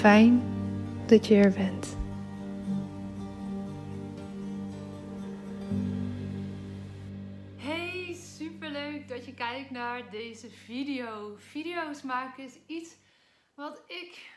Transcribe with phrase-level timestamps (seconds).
[0.00, 0.42] Fijn
[1.06, 1.96] dat je er bent.
[7.56, 11.34] Hey, superleuk dat je kijkt naar deze video.
[11.36, 12.96] Video's maken is iets
[13.54, 14.30] wat ik,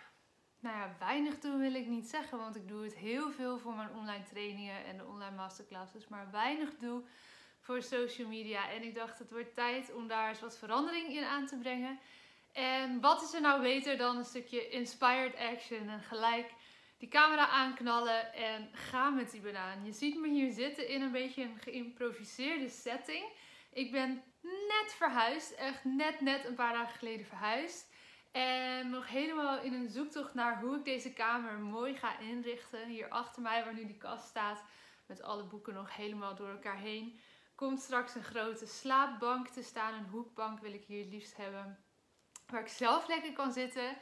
[0.60, 3.76] nou ja, weinig doe wil ik niet zeggen, want ik doe het heel veel voor
[3.76, 7.02] mijn online trainingen en de online masterclasses, maar weinig doe
[7.60, 8.70] voor social media.
[8.70, 12.00] En ik dacht, het wordt tijd om daar eens wat verandering in aan te brengen.
[12.54, 16.54] En wat is er nou beter dan een stukje inspired action en gelijk
[16.98, 19.86] die camera aanknallen en ga met die banaan.
[19.86, 23.26] Je ziet me hier zitten in een beetje een geïmproviseerde setting.
[23.74, 27.92] Ik ben net verhuisd, echt net net een paar dagen geleden verhuisd.
[28.32, 32.88] En nog helemaal in een zoektocht naar hoe ik deze kamer mooi ga inrichten.
[32.88, 34.64] Hier achter mij, waar nu die kast staat,
[35.06, 37.20] met alle boeken nog helemaal door elkaar heen.
[37.56, 39.94] Komt straks een grote slaapbank te staan.
[39.94, 41.83] Een hoekbank wil ik hier het liefst hebben.
[42.48, 43.98] Waar ik zelf lekker kan zitten.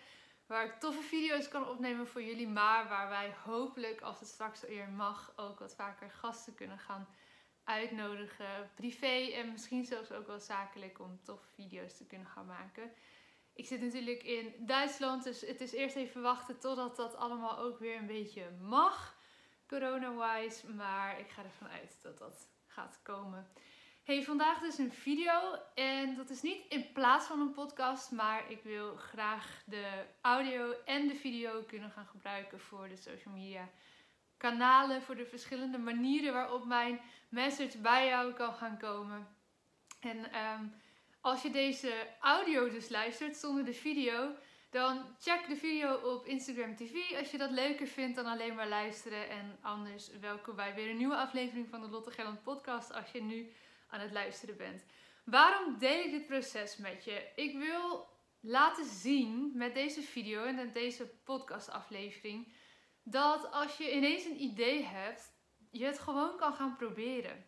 [0.46, 2.48] Waar ik toffe video's kan opnemen voor jullie.
[2.48, 7.08] Maar waar wij hopelijk, als het straks weer mag, ook wat vaker gasten kunnen gaan
[7.64, 8.72] uitnodigen.
[8.76, 12.92] Privé en misschien zelfs ook wel zakelijk om toffe video's te kunnen gaan maken.
[13.54, 17.80] Ik zit natuurlijk in Duitsland, dus het is eerst even wachten totdat dat allemaal ook
[17.80, 19.18] weer een beetje mag,
[19.68, 20.70] corona-wise.
[20.70, 23.52] Maar ik ga ervan uit dat dat gaat komen.
[24.02, 28.52] Hey, vandaag dus een video en dat is niet in plaats van een podcast, maar
[28.52, 33.70] ik wil graag de audio en de video kunnen gaan gebruiken voor de social media
[34.38, 39.28] kanalen, voor de verschillende manieren waarop mijn message bij jou kan gaan komen.
[40.00, 40.66] En ehm,
[41.20, 44.36] als je deze audio dus luistert zonder de video,
[44.70, 48.68] dan check de video op Instagram TV als je dat leuker vindt dan alleen maar
[48.68, 49.30] luisteren.
[49.30, 53.22] En anders welkom bij weer een nieuwe aflevering van de Lotte Gerland podcast als je
[53.22, 53.52] nu
[53.92, 54.86] aan het luisteren bent.
[55.24, 57.32] Waarom deel ik dit proces met je?
[57.36, 58.10] Ik wil
[58.40, 62.54] laten zien met deze video en met deze podcastaflevering
[63.04, 65.34] dat als je ineens een idee hebt,
[65.70, 67.46] je het gewoon kan gaan proberen.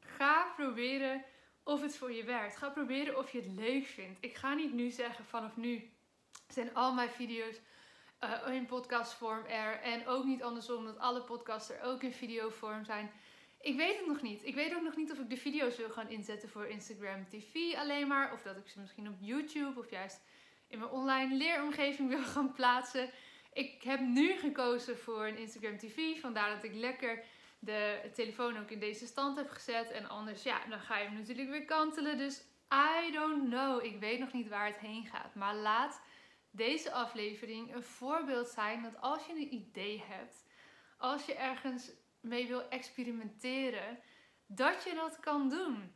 [0.00, 1.24] Ga proberen
[1.64, 2.56] of het voor je werkt.
[2.56, 4.18] Ga proberen of je het leuk vindt.
[4.20, 5.92] Ik ga niet nu zeggen vanaf nu
[6.48, 7.56] zijn al mijn video's
[8.20, 12.84] uh, in podcastvorm er en ook niet andersom dat alle podcasts er ook in videovorm
[12.84, 13.10] zijn.
[13.66, 14.44] Ik weet het nog niet.
[14.44, 17.74] Ik weet ook nog niet of ik de video's wil gaan inzetten voor Instagram TV
[17.76, 18.32] alleen maar.
[18.32, 20.20] Of dat ik ze misschien op YouTube of juist
[20.68, 23.10] in mijn online leeromgeving wil gaan plaatsen.
[23.52, 26.20] ik heb nu gekozen voor een Instagram TV.
[26.20, 27.24] Vandaar dat ik lekker
[27.58, 29.90] de telefoon ook in deze stand heb gezet.
[29.90, 32.18] En anders, ja, dan ga je hem natuurlijk weer kantelen.
[32.18, 32.42] Dus
[33.06, 33.84] I don't know.
[33.84, 35.34] Ik weet nog niet waar het heen gaat.
[35.34, 36.00] Maar laat
[36.50, 40.46] deze aflevering een voorbeeld zijn dat als je een idee hebt,
[40.96, 41.90] als je ergens
[42.26, 43.98] mee wil experimenteren,
[44.46, 45.92] dat je dat kan doen.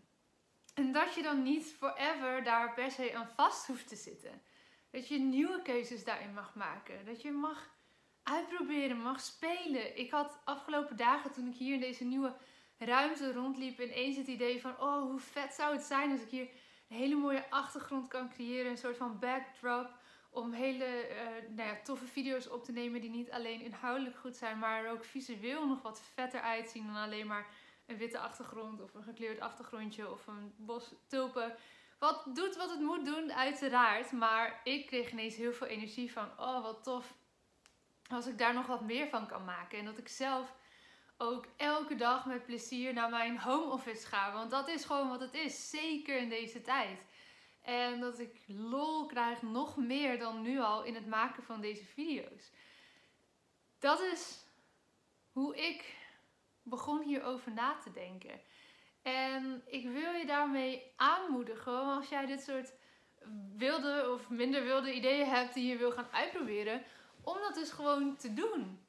[0.75, 4.43] En dat je dan niet forever daar per se aan vast hoeft te zitten.
[4.91, 7.05] Dat je nieuwe keuzes daarin mag maken.
[7.05, 7.71] Dat je mag
[8.23, 9.99] uitproberen, mag spelen.
[9.99, 12.37] Ik had afgelopen dagen toen ik hier in deze nieuwe
[12.79, 16.49] ruimte rondliep ineens het idee van oh hoe vet zou het zijn als ik hier
[16.89, 18.71] een hele mooie achtergrond kan creëren.
[18.71, 20.00] Een soort van backdrop
[20.31, 24.37] om hele uh, nou ja, toffe video's op te nemen die niet alleen inhoudelijk goed
[24.37, 27.47] zijn, maar er ook visueel nog wat vetter uitzien dan alleen maar
[27.87, 31.57] een witte achtergrond of een gekleurd achtergrondje of een bos tulpen.
[31.99, 34.13] Wat doet wat het moet doen, uiteraard.
[34.13, 37.15] Maar ik kreeg ineens heel veel energie van, oh wat tof
[38.09, 39.79] als ik daar nog wat meer van kan maken.
[39.79, 40.55] En dat ik zelf
[41.17, 44.33] ook elke dag met plezier naar mijn home office ga.
[44.33, 47.05] Want dat is gewoon wat het is, zeker in deze tijd.
[47.71, 51.85] En dat ik lol krijg nog meer dan nu al in het maken van deze
[51.85, 52.51] video's.
[53.79, 54.45] Dat is
[55.33, 55.95] hoe ik
[56.63, 58.41] begon hierover na te denken.
[59.03, 62.73] En ik wil je daarmee aanmoedigen als jij dit soort
[63.57, 66.83] wilde of minder wilde ideeën hebt die je wil gaan uitproberen,
[67.23, 68.87] om dat dus gewoon te doen.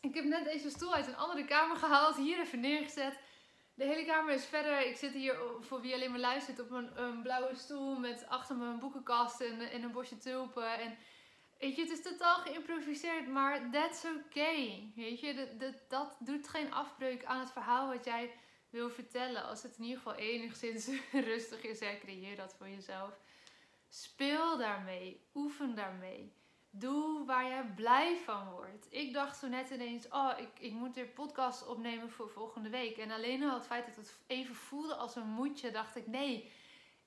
[0.00, 3.18] Ik heb net deze stoel uit een andere kamer gehaald, hier even neergezet.
[3.82, 4.86] De hele kamer is verder.
[4.86, 8.56] Ik zit hier, voor wie alleen maar luistert, op een, een blauwe stoel met achter
[8.56, 10.78] me een boekenkast en, en een bosje tulpen.
[10.78, 10.96] En
[11.58, 14.92] weet je, het is totaal geïmproviseerd, maar that's okay.
[14.96, 15.46] Weet je,
[15.88, 18.30] dat, doet geen afbreuk aan het verhaal wat jij
[18.70, 19.44] wil vertellen.
[19.44, 20.88] Als het in ieder geval enigszins
[21.32, 23.20] rustig is, creëer dat voor jezelf.
[23.88, 26.32] Speel daarmee, oefen daarmee.
[26.74, 28.86] Doe waar je blij van wordt.
[28.90, 32.96] Ik dacht zo net ineens, oh, ik, ik moet weer podcast opnemen voor volgende week.
[32.96, 36.50] En alleen al het feit dat het even voelde als een moedje, dacht ik, nee,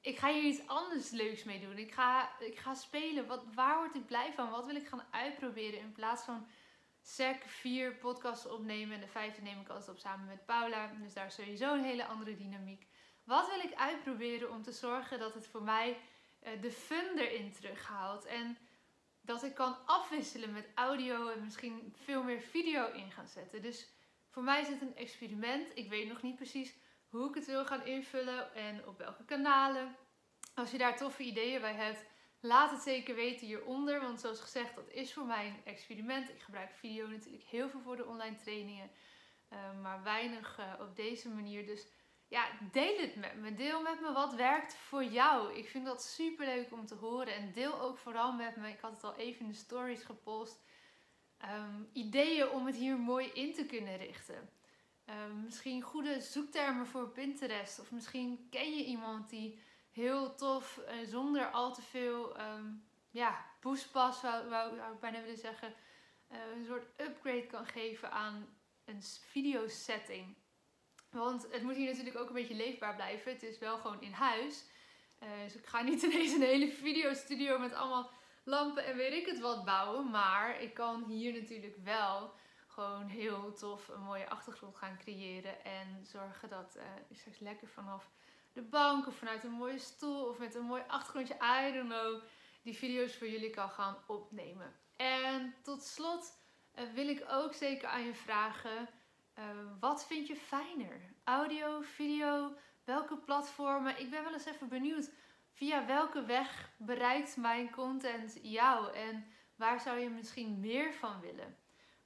[0.01, 1.77] ik ga hier iets anders leuks mee doen.
[1.77, 3.27] Ik ga, ik ga spelen.
[3.27, 4.49] Wat, waar word ik blij van?
[4.49, 5.79] Wat wil ik gaan uitproberen?
[5.79, 6.47] In plaats van
[7.01, 8.95] sec vier podcasts opnemen.
[8.95, 10.91] En de vijfde neem ik altijd op samen met Paula.
[11.01, 12.87] Dus daar is sowieso een hele andere dynamiek.
[13.23, 15.97] Wat wil ik uitproberen om te zorgen dat het voor mij
[16.43, 18.25] uh, de fun erin terughaalt?
[18.25, 18.57] En
[19.25, 23.61] dat ik kan afwisselen met audio en misschien veel meer video in gaan zetten.
[23.61, 23.89] Dus
[24.29, 25.71] voor mij is het een experiment.
[25.73, 26.75] Ik weet nog niet precies
[27.09, 29.95] hoe ik het wil gaan invullen en op welke kanalen.
[30.53, 32.05] Als je daar toffe ideeën bij hebt,
[32.39, 34.01] laat het zeker weten hieronder.
[34.01, 36.29] Want zoals gezegd, dat is voor mij een experiment.
[36.29, 38.91] Ik gebruik video natuurlijk heel veel voor de online trainingen,
[39.49, 41.65] eh, maar weinig uh, op deze manier.
[41.65, 41.87] Dus
[42.27, 43.53] ja, deel het met me.
[43.53, 45.53] Deel met me wat werkt voor jou.
[45.53, 47.33] Ik vind dat super leuk om te horen.
[47.33, 48.69] En deel ook vooral met me.
[48.69, 50.63] Ik had het al even in de stories gepost.
[51.37, 54.49] Ehm, ideeën om het hier mooi in te kunnen richten.
[55.05, 57.79] Ehm, misschien goede zoektermen voor Pinterest.
[57.79, 59.59] Of misschien ken je iemand die
[59.91, 65.73] heel tof, uh, zonder al te veel um, ja, poespas, wou, ik bijna willen zeggen,
[66.31, 70.35] uh, een soort upgrade kan geven aan een videosetting.
[71.15, 73.31] Want het moet hier natuurlijk ook een beetje leefbaar blijven.
[73.31, 74.63] Het is wel gewoon in huis.
[75.23, 78.09] Uh, dus ik ga niet ineens een hele videostudio met allemaal
[78.43, 80.09] lampen en weet ik het wat bouwen.
[80.09, 82.33] Maar ik kan hier natuurlijk wel
[82.67, 85.63] gewoon heel tof een mooie achtergrond gaan creëren.
[85.65, 88.09] En zorgen dat uh, je straks lekker vanaf
[88.53, 92.21] de bank of vanuit een mooie stoel of met een mooi achtergrondje, I don't know,
[92.61, 94.73] die video's voor jullie kan gaan opnemen.
[94.95, 96.33] En tot slot
[96.75, 98.89] uh, wil ik ook zeker aan je vragen
[99.35, 101.13] Ehm, wat vind je fijner?
[101.23, 103.99] Audio, video, welke platformen?
[103.99, 105.11] Ik ben wel eens even benieuwd
[105.51, 109.25] via welke weg bereikt mijn content jou en
[109.55, 111.57] waar zou je misschien meer van willen?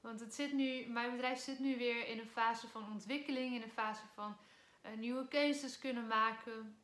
[0.01, 3.61] Want het zit nu, mijn bedrijf zit nu weer in een fase van ontwikkeling, in
[3.61, 4.37] een fase van
[4.85, 6.83] uh, nieuwe cases kunnen maken,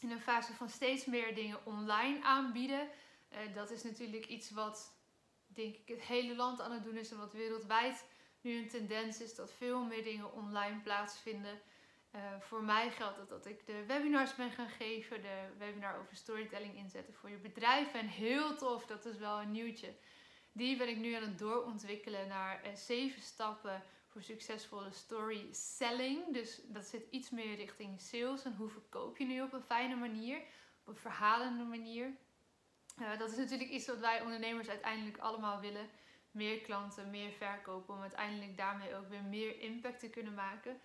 [0.00, 2.88] in een fase van steeds meer dingen online aanbieden.
[3.32, 4.98] Uh, dat is natuurlijk iets wat,
[5.46, 8.04] denk ik, het hele land aan het doen is en wat wereldwijd
[8.46, 11.60] nu een tendens is dat veel meer dingen online plaatsvinden.
[12.14, 16.16] Uh, voor mij geldt het dat ik de webinars ben gaan geven, de webinar over
[16.16, 17.94] storytelling inzetten voor je bedrijf.
[17.94, 19.94] En heel tof, dat is wel een nieuwtje.
[20.52, 26.32] Die ben ik nu aan het doorontwikkelen naar uh, zeven stappen voor succesvolle story selling.
[26.32, 29.96] Dus dat zit iets meer richting sales en hoe verkoop je nu op een fijne
[29.96, 30.40] manier,
[30.80, 32.16] op een verhalende manier.
[33.00, 35.88] Uh, dat is natuurlijk iets wat wij ondernemers uiteindelijk allemaal willen
[36.36, 40.80] meer klanten, meer verkopen, om uiteindelijk daarmee ook weer meer impact te kunnen maken.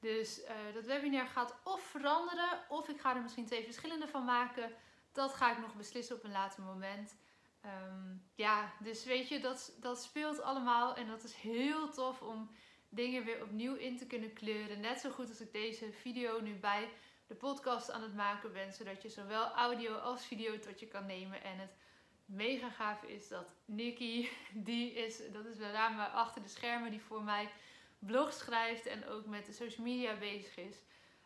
[0.00, 4.24] Dus uh, dat webinar gaat of veranderen, of ik ga er misschien twee verschillende van
[4.24, 4.70] maken.
[5.12, 7.16] Dat ga ik nog beslissen op een later moment.
[7.60, 12.50] Ehm, ja, dus weet je, dat, dat speelt allemaal en dat is heel tof om
[12.88, 14.80] dingen weer opnieuw in te kunnen kleuren.
[14.80, 16.88] Net zo goed als ik deze video nu bij
[17.26, 21.06] de podcast aan het maken ben, zodat je zowel audio als video tot je kan
[21.06, 21.42] nemen.
[21.42, 21.76] En het
[22.24, 27.00] mega gaaf is dat Nikki, die is, dat is de dame achter de schermen die
[27.00, 27.50] voor mij
[27.98, 30.76] blogs schrijft en ook met de social media bezig is.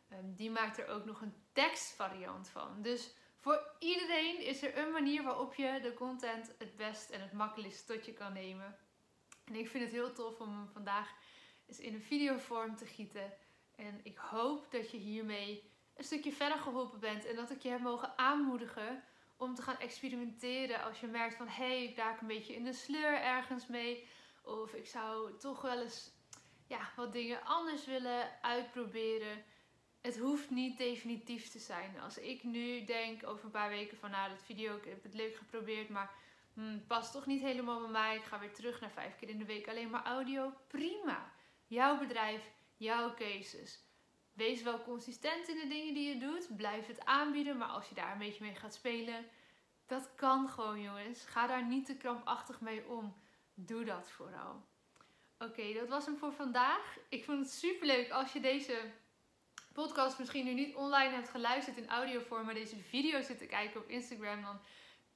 [0.08, 2.82] Ehm, die maakt er ook nog een tekstvariant van.
[2.82, 7.32] Dus voor iedereen is er een manier waarop je de content het best en het
[7.32, 8.76] makkelijkst tot je kan nemen.
[9.44, 11.14] En ik vind het heel tof om hem vandaag
[11.66, 13.32] eens in een videovorm te gieten.
[13.76, 17.68] En ik hoop dat je hiermee een stukje verder geholpen bent en dat ik je
[17.68, 19.04] heb mogen aanmoedigen
[19.38, 22.64] om te gaan experimenteren als je merkt van hé, hey, ik raak een beetje in
[22.64, 24.08] de sleur ergens mee.
[24.42, 26.10] Of ik zou toch wel eens
[26.66, 29.44] ja, wat dingen anders willen uitproberen.
[30.00, 32.00] Het hoeft niet definitief te zijn.
[32.00, 35.14] Als ik nu denk over een paar weken van nou, dat video, ik heb het
[35.14, 36.10] leuk geprobeerd, maar
[36.54, 38.16] hmm, past toch niet helemaal bij mij.
[38.16, 40.52] Ik ga weer terug naar vijf keer in de week alleen maar audio.
[40.68, 41.32] Prima.
[41.66, 43.87] Jouw bedrijf, jouw cases.
[44.38, 46.56] Wees wel consistent in de dingen die je doet.
[46.56, 47.56] Blijf het aanbieden.
[47.56, 49.26] Maar als je daar een beetje mee gaat spelen,
[49.86, 51.24] dat kan gewoon, jongens.
[51.24, 53.14] Ga daar niet te krampachtig mee om.
[53.54, 54.62] Doe dat vooral.
[55.38, 56.98] Oké, dat was hem voor vandaag.
[57.08, 58.92] Ik vond het super leuk als je deze
[59.72, 63.80] podcast misschien nu niet online hebt geluisterd in audiovorm, maar deze video zit te kijken
[63.80, 64.42] op Instagram.
[64.42, 64.60] Dan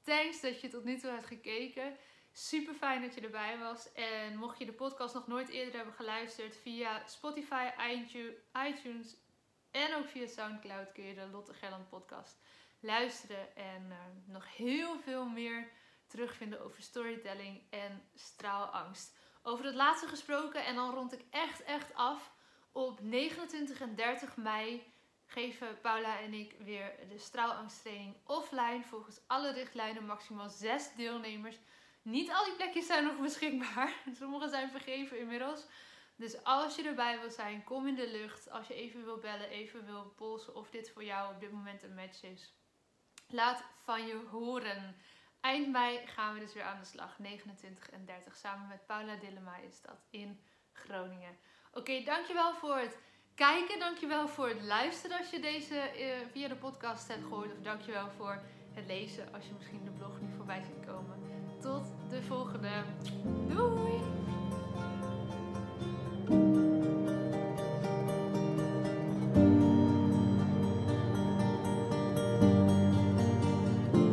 [0.02, 1.96] thanks dat je tot nu toe hebt gekeken.
[2.32, 3.92] Super fijn dat je erbij was.
[3.92, 7.70] En mocht je de podcast nog nooit eerder hebben geluisterd, via Spotify,
[8.66, 9.16] iTunes
[9.70, 12.40] en ook via Soundcloud kun je de Lotte Gelland podcast
[12.80, 13.56] luisteren.
[13.56, 13.96] En uh,
[14.26, 15.70] nog heel veel meer
[16.06, 19.16] terugvinden over storytelling en straalangst.
[19.42, 22.32] Over het laatste gesproken en dan rond ik echt, echt af.
[22.72, 24.92] Op 29 en 30 mei
[25.26, 28.82] geven Paula en ik weer de straalangsttraining offline.
[28.84, 31.58] Volgens alle richtlijnen maximaal 6 deelnemers.
[32.02, 33.94] Niet al die plekjes zijn nog beschikbaar.
[34.18, 35.66] Sommige zijn vergeven inmiddels.
[36.16, 38.50] Dus als je erbij wil zijn, kom in de lucht.
[38.50, 41.82] Als je even wil bellen, even wil polsen of dit voor jou op dit moment
[41.82, 42.54] een match is.
[43.28, 44.96] Laat van je horen.
[45.40, 47.18] Eind mei gaan we dus weer aan de slag.
[47.18, 48.36] 29 en 30.
[48.36, 50.40] Samen met Paula Dillema is dat in
[50.72, 51.38] Groningen.
[51.72, 52.98] Oké, dankjewel voor het
[53.34, 53.78] kijken.
[53.78, 57.52] Dankjewel voor het luisteren als je deze uh, via de podcast hebt gehoord.
[57.52, 58.42] Of dankjewel voor
[58.74, 61.16] het lezen als je misschien de blog nu voorbij ziet komen.
[61.60, 62.68] Tot de volgende.
[63.48, 64.00] Doei!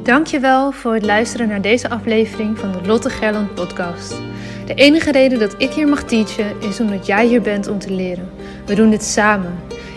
[0.04, 4.10] Dankjewel voor het luisteren naar deze aflevering van de Lotte Gerland podcast.
[4.66, 7.92] De enige reden dat ik hier mag teachen is omdat jij hier bent om te
[7.92, 8.30] leren.
[8.66, 9.60] We doen dit samen.